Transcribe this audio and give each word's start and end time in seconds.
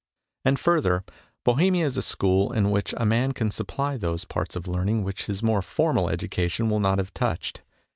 And 0.43 0.59
further, 0.59 1.05
Bohemia 1.45 1.85
is 1.85 1.95
a 1.95 2.01
school 2.01 2.51
in 2.51 2.71
which 2.71 2.95
a 2.97 3.05
man 3.05 3.33
can 3.33 3.51
supply 3.51 3.97
those 3.97 4.25
parts 4.25 4.55
of 4.55 4.67
learning 4.67 5.03
which 5.03 5.27
his 5.27 5.43
more 5.43 5.61
formal 5.61 6.09
education 6.09 6.71
will 6.71 6.79
not 6.79 6.97
have 6.97 7.13
touched. 7.13 7.61